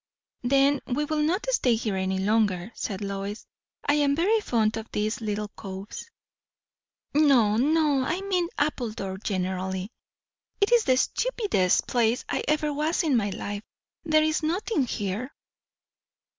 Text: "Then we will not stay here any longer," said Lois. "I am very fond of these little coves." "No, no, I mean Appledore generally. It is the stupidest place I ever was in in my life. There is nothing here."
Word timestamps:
"Then 0.41 0.81
we 0.87 1.05
will 1.05 1.19
not 1.21 1.45
stay 1.51 1.75
here 1.75 1.95
any 1.95 2.17
longer," 2.17 2.71
said 2.73 3.01
Lois. 3.01 3.45
"I 3.85 3.93
am 3.93 4.15
very 4.15 4.39
fond 4.39 4.75
of 4.75 4.91
these 4.91 5.21
little 5.21 5.49
coves." 5.49 6.09
"No, 7.13 7.55
no, 7.55 8.01
I 8.03 8.21
mean 8.21 8.47
Appledore 8.57 9.19
generally. 9.19 9.91
It 10.59 10.71
is 10.71 10.85
the 10.85 10.97
stupidest 10.97 11.85
place 11.85 12.25
I 12.27 12.43
ever 12.47 12.73
was 12.73 13.03
in 13.03 13.11
in 13.11 13.17
my 13.19 13.29
life. 13.29 13.61
There 14.03 14.23
is 14.23 14.41
nothing 14.41 14.87
here." 14.87 15.35